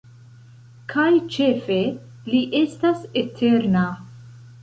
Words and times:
Kaj 0.93 1.09
ĉefe, 1.35 1.77
li 2.31 2.41
estas 2.61 3.05
eterna. 3.25 3.85